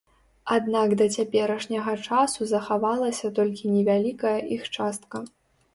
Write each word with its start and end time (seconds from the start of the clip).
Аднак 0.55 0.95
да 1.01 1.05
цяперашняга 1.17 1.93
часу 2.07 2.41
захавалася 2.53 3.33
толькі 3.37 3.73
невялікая 3.79 4.37
іх 4.59 4.71
частка. 4.81 5.17